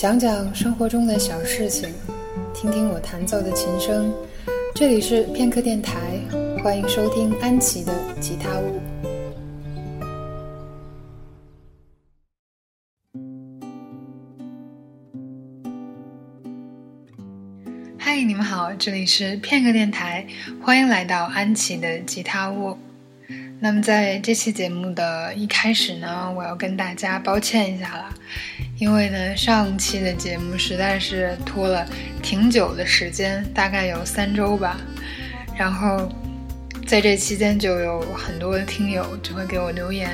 [0.00, 1.92] 讲讲生活中的小事情，
[2.54, 4.10] 听听我弹奏的琴声。
[4.74, 6.18] 这里是片刻电台，
[6.62, 8.80] 欢迎收听安琪的吉他屋。
[17.98, 20.26] 嗨，你们好，这里是片刻电台，
[20.62, 22.74] 欢迎来到安琪的吉他屋。
[23.60, 28.14] 那么在这期节目的一开始呢，我要跟大家抱歉一下了，
[28.80, 31.86] 因为呢上期的节目实在是拖了
[32.22, 34.80] 挺久的时间，大概有三周吧。
[35.54, 36.10] 然后
[36.86, 40.10] 在这期间就有很多听友就会给我留言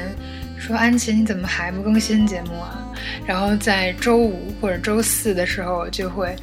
[0.58, 2.92] 说：“安琪，你怎么还不更新节目啊？”
[3.24, 6.34] 然后在周五或者周四的时候就会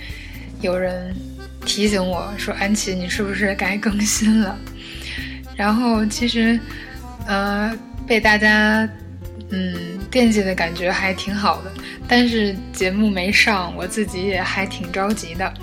[0.62, 1.14] 有人
[1.66, 4.58] 提醒我说：“安琪，你是不是该更新了？”
[5.58, 6.58] 然后其实。
[7.26, 7.74] 呃，
[8.06, 8.86] 被大家
[9.56, 11.72] 嗯惦记的感觉还挺好的，
[12.08, 15.54] 但是节目没上，我自己也还挺着急的。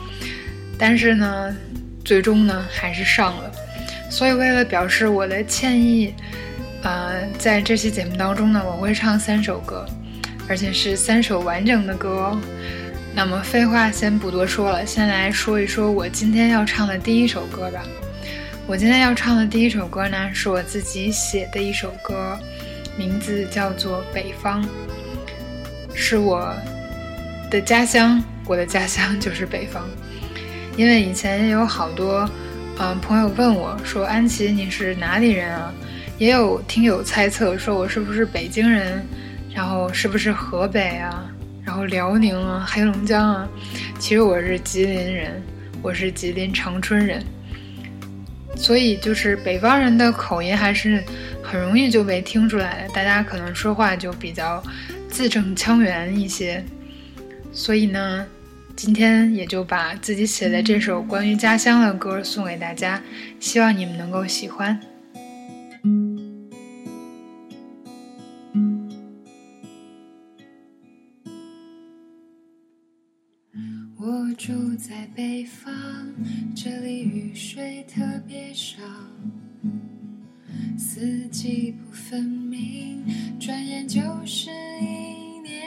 [0.78, 1.56] 但是呢，
[2.04, 3.50] 最终呢还是上了。
[4.08, 6.14] 所以为了表示我的歉意，
[6.82, 9.84] 呃，在这期节目当中呢，我会唱三首歌，
[10.48, 12.10] 而且是三首完整的歌。
[12.10, 12.40] 哦。
[13.12, 17.82] 那么废话先不多说了，先来说一说我今天要唱的第一首歌吧。
[18.66, 22.38] 我今天要唱的第一首歌呢，是我自己写的一首歌，
[23.00, 24.62] 名字叫做《北方》，
[25.94, 26.54] 是我
[27.50, 29.88] 的家乡，我的家乡 就是北方。
[30.76, 32.28] 因为以前有好多
[32.78, 35.72] 嗯朋友问我说：“安琪，你是哪里人啊？”
[36.18, 39.02] 也有听友猜测说我是不是北京人，
[39.54, 41.24] 然后是不是河北啊，
[41.64, 43.48] 然后辽宁啊，黑龙江啊。
[43.98, 45.42] 其实我是吉林人，
[45.80, 47.24] 我是吉林长春人。
[48.56, 51.02] 所以，就是北方人的口音还是
[51.50, 54.62] 很容易就被听出来了，大家可能说话就比较
[55.08, 56.64] 字正腔圆一些。
[57.52, 58.24] 所以呢，
[58.76, 63.02] 今天也就把自己写的这首关于家乡的歌送给大家，
[63.40, 64.80] 希望你们能够喜欢。
[73.98, 75.74] 我住在北方，
[76.54, 78.78] 这里雨水特别少，
[80.76, 83.04] 四季不分明，
[83.38, 84.50] 转眼就是
[84.80, 85.60] 一年。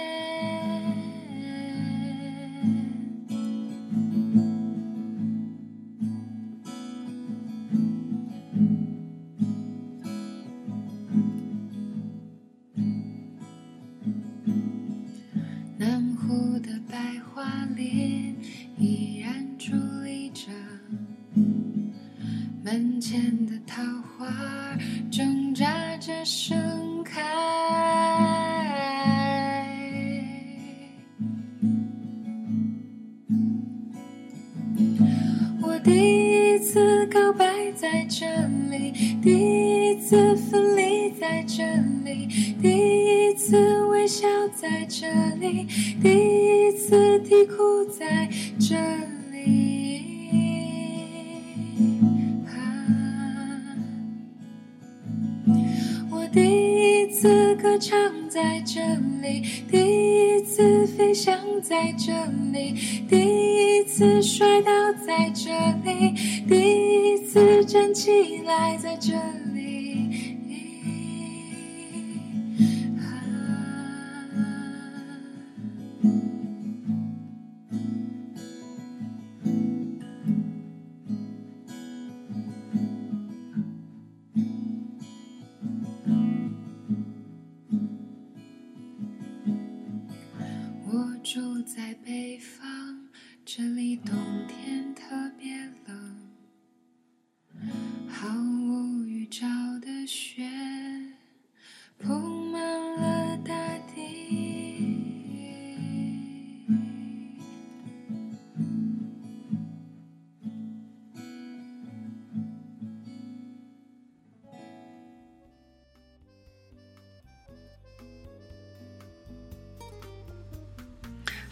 [15.77, 18.35] 南湖的白桦林
[18.77, 19.73] 依然伫
[20.03, 20.51] 立着，
[22.63, 24.25] 门前的桃花
[26.23, 27.21] 盛开。
[35.61, 37.45] 我第一次告白
[37.75, 38.25] 在这
[38.69, 41.63] 里，第一次分离在这
[42.05, 42.27] 里，
[42.61, 45.07] 第一次微笑在这
[45.39, 45.67] 里，
[46.01, 48.29] 第一次啼哭在
[48.59, 49.12] 这里。
[58.33, 58.81] 在这
[59.21, 59.43] 里，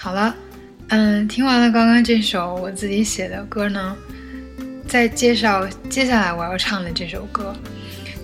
[0.04, 0.36] 好了，
[0.88, 3.96] 嗯，听完了刚刚这首我自己写的歌呢，
[4.88, 7.56] 再介绍接下来我要唱的这首歌。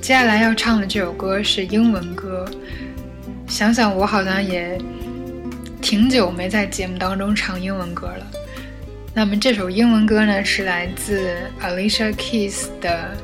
[0.01, 2.49] 接下来要唱的这首歌是英文歌。
[3.47, 4.75] 想想我好像也
[5.79, 8.25] 挺久没在节目当中唱英文歌了。
[9.13, 13.15] 那么这首英文歌呢，是来自 Alicia Keys 的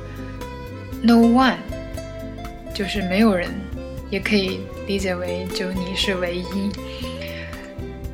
[1.04, 1.56] 《No One》，
[2.72, 3.50] 就是没有人，
[4.12, 6.70] 也可以理解为就你是唯一。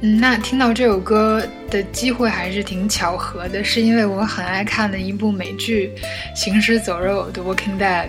[0.02, 5.92] 嗯，那听到这首歌的机会还是挺巧合的，是因为我很爱看的一部美剧
[6.40, 8.06] 《行尸走肉》的《Walking Dead》，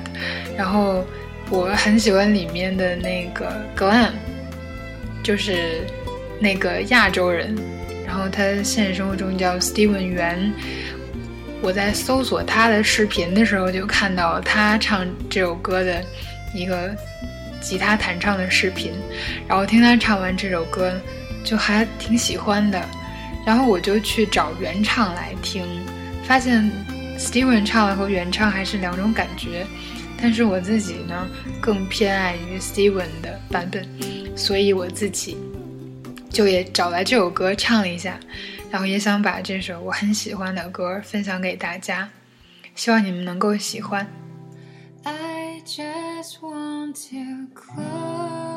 [0.56, 1.04] 然后
[1.50, 4.12] 我很喜欢里面的那个 Glenn，
[5.24, 5.84] 就是
[6.38, 7.56] 那个亚洲人，
[8.06, 10.52] 然后他现实生活中叫 Steven 袁。
[11.60, 16.00] 我在搜索他的视频的时候，就看到他唱这首歌的
[16.54, 16.94] 一个
[17.60, 18.92] 吉他弹唱的视频，
[19.48, 20.94] 然后听他唱完这首歌。
[21.44, 22.80] 就还挺喜欢的，
[23.44, 25.64] 然后我就去找原唱来听，
[26.24, 26.70] 发现
[27.18, 29.66] Steven 唱的和原唱还是两种感觉，
[30.20, 31.26] 但是我自己呢
[31.60, 33.86] 更偏爱于 Steven 的版本，
[34.36, 35.36] 所以我自己
[36.30, 38.18] 就也找来这首歌唱了一下，
[38.70, 42.08] 然后也想把这首我很喜欢的歌分享给大家，
[42.74, 44.06] 希望你们能够喜欢。
[45.02, 48.49] I just want to close.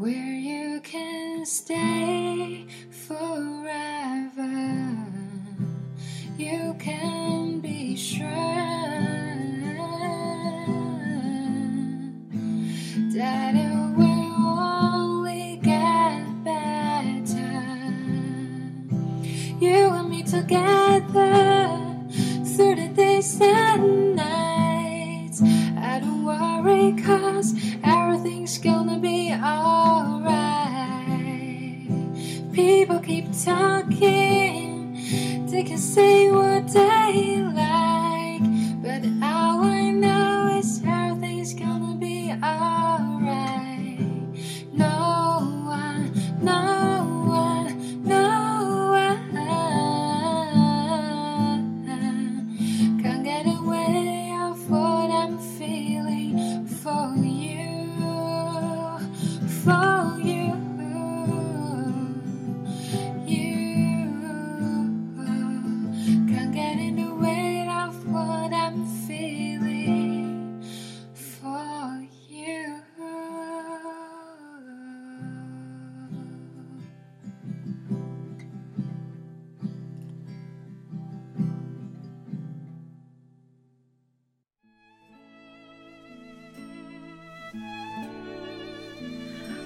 [0.00, 2.64] Where you can stay
[3.06, 4.48] forever.
[6.38, 8.26] You can be sure
[13.12, 17.60] that it will only get better.
[19.60, 21.76] You and me together
[22.56, 23.89] through the days and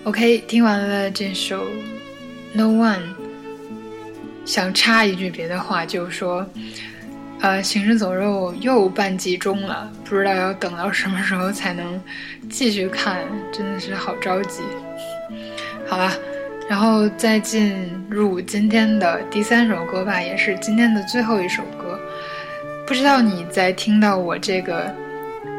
[0.04, 1.64] OK，听完了这首
[2.52, 2.98] 《No One》，
[4.44, 6.46] 想插一句别的话，就是说，
[7.40, 11.98] 呃，《行尸走肉》又半季中了，不知道要等到什么时候才能
[12.50, 14.60] 继续看，真的是好着急。
[15.86, 16.12] 好了，
[16.68, 17.74] 然后再进
[18.10, 21.98] 入今天的第三首歌吧，也是今天的最后一首歌。
[22.86, 24.94] 不知道你在听到我这个。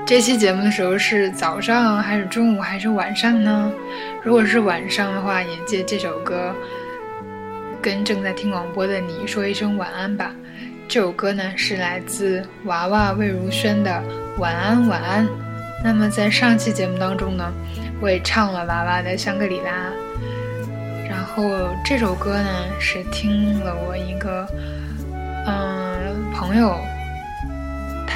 [0.05, 3.71] 这期节目的时候是早上还是中午还是晚上呢？
[4.23, 6.53] 如果是晚上的话，也借这首歌
[7.81, 10.31] 跟正在听广播的你说一声晚安吧。
[10.87, 13.99] 这首歌呢是来自娃娃魏如萱的
[14.39, 15.25] 《晚安晚安》。
[15.83, 17.51] 那么在上期节目当中呢，
[17.99, 19.71] 我也唱了娃娃的《香格里拉》。
[21.09, 21.49] 然后
[21.83, 24.47] 这首歌呢是听了我一个
[25.47, 26.79] 嗯朋友。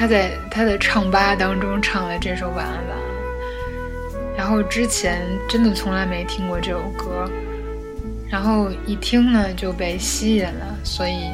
[0.00, 7.30] 他在他的唱吧当中唱了这首《晚安晚安》，然后之前真的从来没听过这首歌，
[8.30, 11.30] 然后一听呢就被吸引了，所以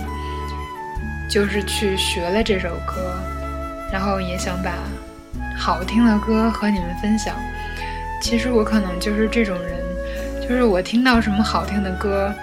[1.31, 3.15] 就是去学了这首歌，
[3.93, 4.73] 然后也想把
[5.57, 7.37] 好听的歌和你们分享。
[8.21, 9.81] 其实我可能就是这种人，
[10.43, 12.35] 就是我听到什么好听的歌，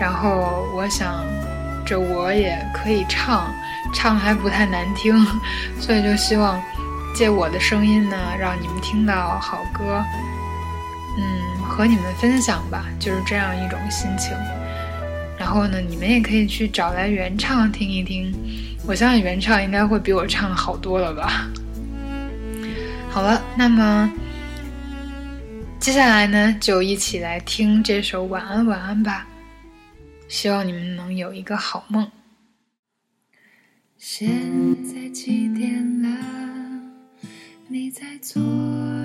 [0.00, 1.24] 然后我想
[1.86, 3.54] 着我也可以唱。
[3.94, 5.24] 唱还不太难听，
[5.80, 6.60] 所以就希望
[7.14, 10.04] 借我的声音呢，让你们听到好歌，
[11.16, 14.36] 嗯，和你们分享吧，就是这样一种心情。
[15.38, 18.34] 然后呢，你们也可以去找来原唱听一听，
[18.86, 21.48] 我相信原唱应该会比我唱的好多了吧。
[23.10, 24.10] 好了，那么
[25.78, 29.26] 接下来呢，就一起来听这首《晚安晚安》吧，
[30.28, 32.08] 希望你们能有一个好梦。
[34.06, 34.28] 现
[34.84, 36.10] 在几点了？
[37.66, 38.38] 你在做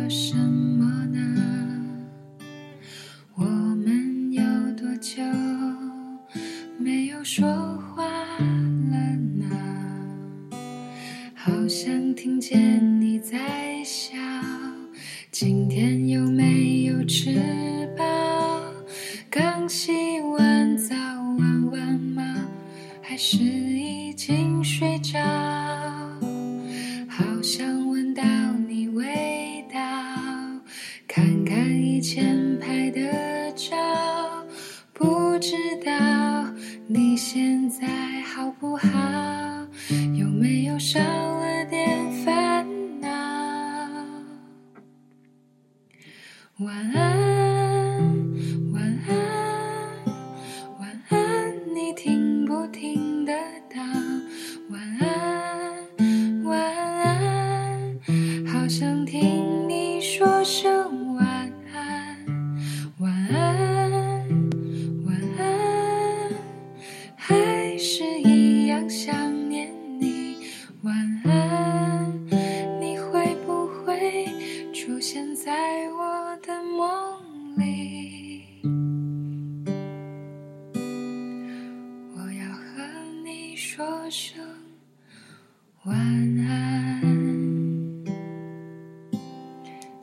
[0.09, 1.17] 什么呢？
[3.33, 4.43] 我们有
[4.75, 5.23] 多久
[6.77, 7.47] 没有说
[7.95, 8.05] 话
[8.91, 9.49] 了呢？
[11.33, 14.17] 好想听见你在笑。
[36.91, 37.87] 你现在
[38.23, 38.88] 好不好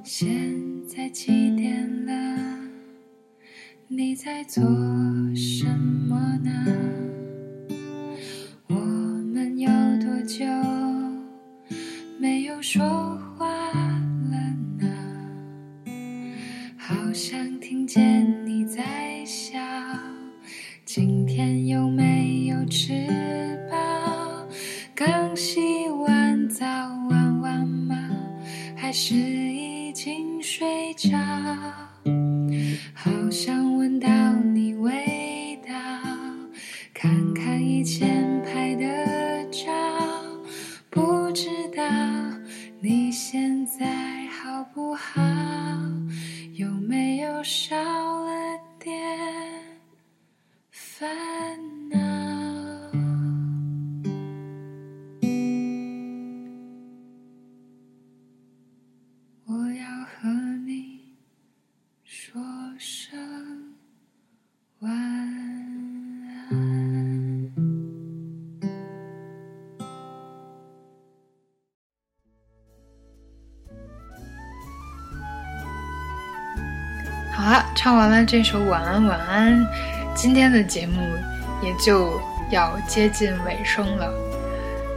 [0.08, 2.12] 现在几点了？
[3.88, 4.62] 你在做
[77.46, 79.60] 好了，唱完了这首《晚安晚安》，
[80.16, 81.00] 今天的节目
[81.62, 84.12] 也就要接近尾声了。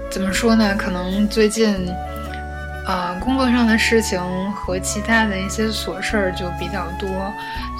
[0.09, 0.73] 怎么说呢？
[0.75, 1.75] 可能最近，
[2.87, 4.19] 呃，工作上的事情
[4.51, 7.31] 和其他的一些琐事儿就比较多，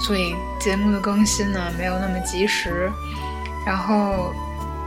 [0.05, 2.91] 所以节目的更新呢没有那么及时。
[3.65, 4.31] 然后，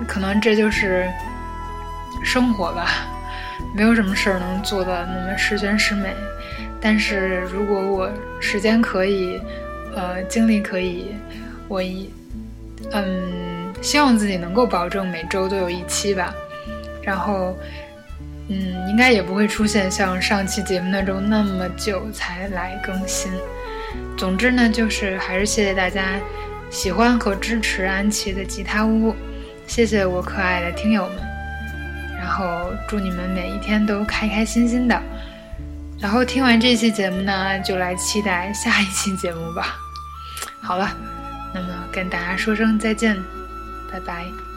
[0.06, 1.10] 可能这就是
[2.22, 2.86] 生活吧，
[3.74, 6.14] 没有什么事儿能做的那么十全十美。
[6.80, 8.08] 但是如果我
[8.40, 9.40] 时间可以，
[9.94, 11.14] 呃，精力可以，
[11.68, 12.10] 我一，
[12.92, 16.34] 嗯，希望自己能够保证每周都有一期吧。
[17.02, 17.56] 然后，
[18.48, 18.56] 嗯，
[18.88, 23.32] 应该也不会出现像上期节目那种那么久才来更新。
[24.16, 26.18] 总之呢，就是还是谢谢大家
[26.70, 29.14] 喜欢和支持安琪的吉他屋，
[29.66, 31.16] 谢谢我可爱的听友们。
[32.16, 35.02] 然后祝你们每一天都开开心心的。
[36.00, 39.81] 然后听完这期节目呢，就来期待下一期节目吧。
[40.62, 40.88] 好了，
[41.52, 43.20] 那么跟大家说声再见，
[43.90, 44.51] 拜拜。